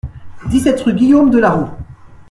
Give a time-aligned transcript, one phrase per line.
[0.49, 1.69] dix-sept rue Guillaume de la Roue